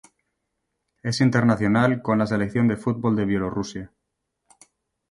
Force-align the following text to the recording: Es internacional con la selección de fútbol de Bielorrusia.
Es 1.03 1.21
internacional 1.21 2.01
con 2.01 2.17
la 2.17 2.25
selección 2.25 2.67
de 2.67 2.75
fútbol 2.75 3.15
de 3.15 3.25
Bielorrusia. 3.25 3.91